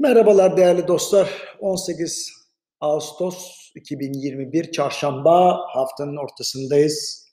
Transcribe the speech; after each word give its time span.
Merhabalar 0.00 0.56
değerli 0.56 0.88
dostlar. 0.88 1.28
18 1.60 2.32
Ağustos 2.80 3.70
2021 3.74 4.72
Çarşamba 4.72 5.58
haftanın 5.72 6.16
ortasındayız. 6.16 7.26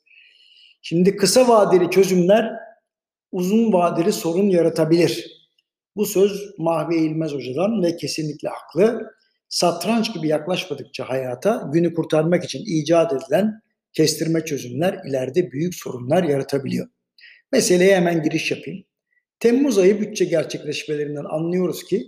Şimdi 0.82 1.16
kısa 1.16 1.48
vadeli 1.48 1.90
çözümler 1.90 2.52
uzun 3.32 3.74
vadeli 3.74 4.14
sorun 4.14 4.50
yaratabilir. 4.50 5.26
Bu 5.96 6.06
söz 6.06 6.54
Mahve 6.58 6.98
İlmez 6.98 7.32
Hoca'dan 7.32 7.84
ve 7.84 7.98
kesinlikle 7.98 8.50
haklı. 8.50 9.12
Satranç 9.50 10.14
gibi 10.14 10.28
yaklaşmadıkça 10.28 11.10
hayata 11.10 11.70
günü 11.74 11.94
kurtarmak 11.94 12.44
için 12.44 12.64
icat 12.66 13.14
edilen 13.14 13.62
kestirme 13.94 14.46
çözümler 14.46 15.00
ileride 15.10 15.52
büyük 15.52 15.76
sorunlar 15.76 16.24
yaratabiliyor. 16.24 16.88
Meseleye 17.52 17.96
hemen 17.96 18.24
giriş 18.24 18.52
yapayım. 18.52 18.86
Temmuz 19.40 19.78
ayı 19.78 20.02
bütçe 20.02 20.26
gerçekleşmelerinden 20.26 21.26
anlıyoruz 21.30 21.84
ki 21.84 22.08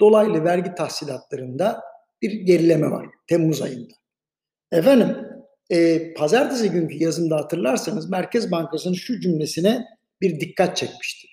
dolaylı 0.00 0.44
vergi 0.44 0.74
tahsilatlarında 0.74 1.80
bir 2.22 2.32
gerileme 2.32 2.90
var 2.90 3.06
Temmuz 3.26 3.62
ayında. 3.62 3.94
Efendim 4.72 5.16
e, 5.70 6.12
pazartesi 6.14 6.70
günkü 6.70 6.96
yazımda 6.96 7.36
hatırlarsanız 7.36 8.10
Merkez 8.10 8.50
Bankası'nın 8.50 8.94
şu 8.94 9.20
cümlesine 9.20 9.84
bir 10.20 10.40
dikkat 10.40 10.76
çekmişti. 10.76 11.28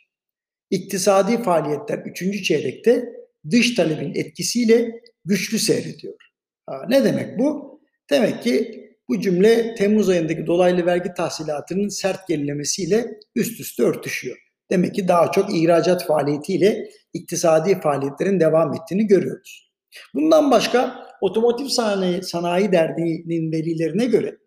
İktisadi 0.70 1.44
faaliyetler 1.44 1.98
3. 1.98 2.44
çeyrekte 2.44 3.06
dış 3.52 3.76
talebin 3.76 4.14
etkisiyle 4.16 5.02
güçlü 5.26 5.60
seyrediyor. 5.60 6.16
Ha, 6.66 6.86
ne 6.90 7.04
demek 7.04 7.40
bu? 7.40 7.80
Demek 8.10 8.44
ki 8.44 8.86
bu 9.10 9.22
cümle 9.22 9.76
Temmuz 9.76 10.10
ayındaki 10.10 10.48
dolaylı 10.48 10.86
vergi 10.86 11.14
tahsilatının 11.14 11.88
sert 11.88 12.28
gerilemesiyle 12.28 13.20
üst 13.36 13.60
üste 13.60 13.84
örtüşüyor. 13.84 14.38
Demek 14.72 14.96
ki 14.96 15.08
daha 15.08 15.32
çok 15.32 15.56
ihracat 15.56 16.06
faaliyetiyle 16.08 16.90
iktisadi 17.14 17.82
faaliyetlerin 17.82 18.40
devam 18.40 18.74
ettiğini 18.74 19.08
görüyoruz. 19.08 19.72
Bundan 20.14 20.52
başka 20.52 21.06
Otomotiv 21.22 21.66
Sanayi, 21.66 22.24
Sanayi 22.24 22.72
Derneği'nin 22.72 23.52
verilerine 23.52 24.06
göre 24.06 24.38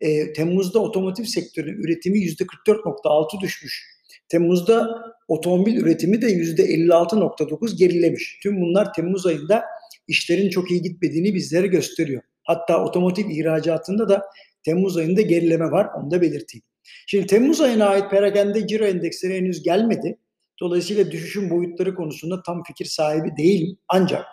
e, 0.00 0.32
Temmuz'da 0.32 0.78
otomotiv 0.78 1.24
sektörünün 1.24 1.82
üretimi 1.82 2.18
%44.6 2.18 3.40
düşmüş. 3.40 3.98
Temmuz'da 4.28 5.02
otomobil 5.28 5.76
üretimi 5.76 6.22
de 6.22 6.26
%56.9 6.26 7.76
gerilemiş. 7.76 8.38
Tüm 8.42 8.60
bunlar 8.60 8.92
Temmuz 8.92 9.26
ayında 9.26 9.64
işlerin 10.08 10.50
çok 10.50 10.70
iyi 10.70 10.82
gitmediğini 10.82 11.34
bizlere 11.34 11.66
gösteriyor. 11.66 12.22
Hatta 12.44 12.84
otomotiv 12.84 13.30
ihracatında 13.30 14.08
da 14.08 14.26
Temmuz 14.64 14.96
ayında 14.96 15.20
gerileme 15.20 15.70
var. 15.70 15.88
Onu 15.96 16.10
da 16.10 16.20
belirteyim. 16.20 16.64
Şimdi 17.06 17.26
Temmuz 17.26 17.60
ayına 17.60 17.86
ait 17.86 18.10
perakende 18.10 18.66
ciro 18.66 18.84
endeksleri 18.84 19.36
henüz 19.36 19.62
gelmedi. 19.62 20.18
Dolayısıyla 20.60 21.10
düşüşün 21.10 21.50
boyutları 21.50 21.94
konusunda 21.94 22.42
tam 22.42 22.62
fikir 22.62 22.84
sahibi 22.84 23.36
değilim. 23.36 23.78
Ancak 23.88 24.24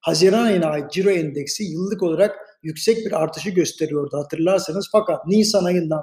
Haziran 0.00 0.44
ayına 0.44 0.66
ait 0.66 0.92
ciro 0.92 1.10
endeksi 1.10 1.64
yıllık 1.64 2.02
olarak 2.02 2.36
yüksek 2.62 3.06
bir 3.06 3.22
artışı 3.22 3.50
gösteriyordu 3.50 4.16
hatırlarsanız. 4.16 4.88
Fakat 4.92 5.26
Nisan 5.26 5.64
ayından 5.64 6.02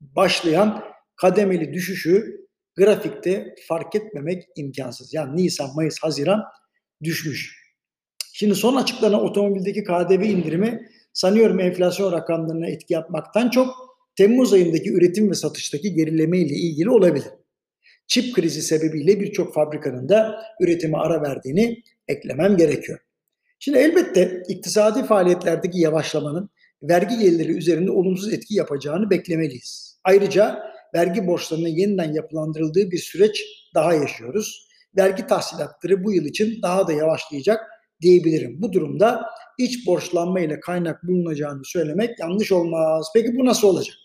başlayan 0.00 0.84
kademeli 1.16 1.72
düşüşü 1.72 2.46
grafikte 2.76 3.54
fark 3.68 3.94
etmemek 3.94 4.42
imkansız. 4.56 5.14
Yani 5.14 5.36
Nisan, 5.36 5.74
Mayıs, 5.74 5.98
Haziran 6.02 6.42
düşmüş. 7.02 7.66
Şimdi 8.32 8.54
son 8.54 8.76
açıklanan 8.76 9.20
otomobildeki 9.20 9.84
KDV 9.84 10.22
indirimi 10.22 10.88
sanıyorum 11.12 11.60
enflasyon 11.60 12.12
rakamlarına 12.12 12.66
etki 12.66 12.94
yapmaktan 12.94 13.50
çok 13.50 13.95
Temmuz 14.16 14.52
ayındaki 14.52 14.92
üretim 14.92 15.30
ve 15.30 15.34
satıştaki 15.34 15.94
gerileme 15.94 16.38
ile 16.38 16.54
ilgili 16.54 16.90
olabilir. 16.90 17.28
Çip 18.06 18.34
krizi 18.34 18.62
sebebiyle 18.62 19.20
birçok 19.20 19.54
fabrikanın 19.54 20.08
da 20.08 20.42
üretime 20.60 20.98
ara 20.98 21.22
verdiğini 21.22 21.82
eklemem 22.08 22.56
gerekiyor. 22.56 22.98
Şimdi 23.58 23.78
elbette 23.78 24.42
iktisadi 24.48 25.04
faaliyetlerdeki 25.04 25.80
yavaşlamanın 25.80 26.50
vergi 26.82 27.18
gelirleri 27.18 27.52
üzerinde 27.52 27.90
olumsuz 27.90 28.32
etki 28.32 28.54
yapacağını 28.54 29.10
beklemeliyiz. 29.10 30.00
Ayrıca 30.04 30.62
vergi 30.94 31.26
borçlarının 31.26 31.68
yeniden 31.68 32.12
yapılandırıldığı 32.12 32.90
bir 32.90 32.98
süreç 32.98 33.44
daha 33.74 33.94
yaşıyoruz. 33.94 34.68
Vergi 34.96 35.26
tahsilatları 35.26 36.04
bu 36.04 36.12
yıl 36.12 36.24
için 36.24 36.62
daha 36.62 36.88
da 36.88 36.92
yavaşlayacak 36.92 37.60
diyebilirim. 38.00 38.62
Bu 38.62 38.72
durumda 38.72 39.26
iç 39.58 39.86
borçlanma 39.86 40.40
ile 40.40 40.60
kaynak 40.60 41.06
bulunacağını 41.06 41.64
söylemek 41.64 42.18
yanlış 42.18 42.52
olmaz. 42.52 43.06
Peki 43.14 43.36
bu 43.36 43.44
nasıl 43.44 43.68
olacak? 43.68 43.96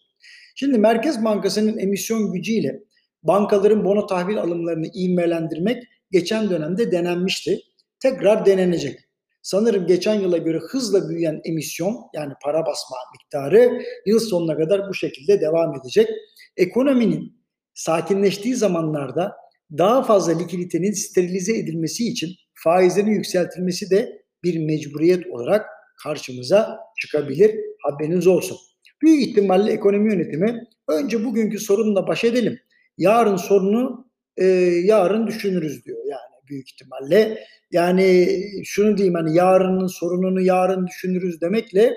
Şimdi 0.62 0.78
Merkez 0.78 1.24
Bankası'nın 1.24 1.78
emisyon 1.78 2.32
gücüyle 2.32 2.80
bankaların 3.24 3.86
bono 3.86 4.06
tahvil 4.06 4.38
alımlarını 4.38 4.88
ivmelendirmek 4.88 5.84
geçen 6.12 6.50
dönemde 6.50 6.92
denenmişti. 6.92 7.60
Tekrar 8.00 8.46
denenecek. 8.46 9.00
Sanırım 9.42 9.88
geçen 9.88 10.14
yıla 10.14 10.38
göre 10.38 10.58
hızla 10.58 11.10
büyüyen 11.10 11.42
emisyon 11.46 11.98
yani 12.14 12.34
para 12.44 12.66
basma 12.66 12.98
miktarı 13.14 13.82
yıl 14.06 14.20
sonuna 14.20 14.58
kadar 14.58 14.90
bu 14.90 14.94
şekilde 14.94 15.42
devam 15.42 15.76
edecek. 15.76 16.10
Ekonominin 16.58 17.44
sakinleştiği 17.74 18.56
zamanlarda 18.56 19.32
daha 19.78 20.04
fazla 20.04 20.38
likiditenin 20.38 20.92
sterilize 20.92 21.58
edilmesi 21.58 22.08
için 22.08 22.30
faizlerin 22.54 23.12
yükseltilmesi 23.12 23.90
de 23.90 24.22
bir 24.44 24.66
mecburiyet 24.66 25.28
olarak 25.28 25.66
karşımıza 26.04 26.80
çıkabilir. 27.02 27.56
Haberiniz 27.84 28.28
olsun. 28.28 28.58
Büyük 29.02 29.28
ihtimalle 29.28 29.72
ekonomi 29.72 30.14
yönetimi 30.14 30.64
önce 30.88 31.26
bugünkü 31.26 31.60
sorunla 31.60 32.08
baş 32.08 32.24
edelim. 32.24 32.60
Yarın 32.98 33.36
sorunu 33.36 34.12
e, 34.38 34.46
yarın 34.84 35.28
düşünürüz 35.28 35.86
diyor 35.86 36.06
yani 36.06 36.48
büyük 36.50 36.70
ihtimalle. 36.70 37.38
Yani 37.72 38.28
şunu 38.64 38.98
diyeyim 38.98 39.16
hani 39.16 39.36
yarının 39.36 39.88
sorununu 39.88 40.42
yarın 40.42 40.88
düşünürüz 40.88 41.42
demekle 41.42 41.94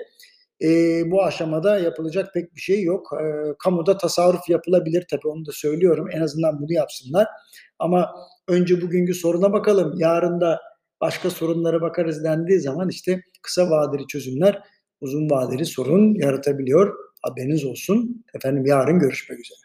e, 0.61 0.67
bu 1.11 1.23
aşamada 1.23 1.79
yapılacak 1.79 2.33
pek 2.33 2.55
bir 2.55 2.61
şey 2.61 2.83
yok. 2.83 3.07
E, 3.21 3.25
kamuda 3.59 3.97
tasarruf 3.97 4.49
yapılabilir 4.49 5.05
tabii 5.09 5.27
onu 5.27 5.45
da 5.45 5.51
söylüyorum. 5.51 6.07
En 6.11 6.21
azından 6.21 6.61
bunu 6.61 6.73
yapsınlar. 6.73 7.27
Ama 7.79 8.15
önce 8.47 8.81
bugünkü 8.81 9.13
soruna 9.13 9.53
bakalım. 9.53 9.93
Yarın 9.97 10.41
da 10.41 10.61
başka 11.01 11.29
sorunlara 11.29 11.81
bakarız 11.81 12.23
dendiği 12.23 12.59
zaman 12.59 12.89
işte 12.89 13.21
kısa 13.41 13.69
vadeli 13.69 14.07
çözümler 14.07 14.61
uzun 15.01 15.29
vadeli 15.29 15.65
sorun 15.65 16.15
yaratabiliyor. 16.15 16.95
Haberiniz 17.21 17.65
olsun. 17.65 18.25
Efendim 18.33 18.65
yarın 18.65 18.99
görüşmek 18.99 19.39
üzere. 19.39 19.64